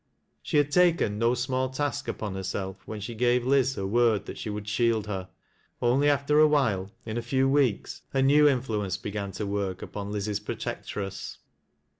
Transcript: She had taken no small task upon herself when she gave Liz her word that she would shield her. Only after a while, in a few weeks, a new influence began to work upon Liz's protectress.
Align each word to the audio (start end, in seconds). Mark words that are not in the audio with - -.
She 0.41 0.57
had 0.57 0.71
taken 0.71 1.19
no 1.19 1.35
small 1.35 1.69
task 1.69 2.07
upon 2.07 2.33
herself 2.33 2.77
when 2.87 2.99
she 2.99 3.13
gave 3.13 3.45
Liz 3.45 3.75
her 3.75 3.85
word 3.85 4.25
that 4.25 4.39
she 4.39 4.49
would 4.49 4.67
shield 4.67 5.05
her. 5.05 5.29
Only 5.79 6.09
after 6.09 6.39
a 6.39 6.47
while, 6.47 6.89
in 7.05 7.19
a 7.19 7.21
few 7.21 7.47
weeks, 7.47 8.01
a 8.11 8.23
new 8.23 8.47
influence 8.49 8.97
began 8.97 9.31
to 9.33 9.45
work 9.45 9.83
upon 9.83 10.11
Liz's 10.11 10.39
protectress. 10.39 11.37